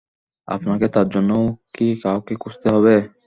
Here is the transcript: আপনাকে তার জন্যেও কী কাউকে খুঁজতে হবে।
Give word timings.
আপনাকে 0.47 0.85
তার 0.87 1.07
জন্যেও 1.09 1.43
কী 1.75 1.87
কাউকে 2.03 2.33
খুঁজতে 2.35 2.67
হবে। 2.75 2.95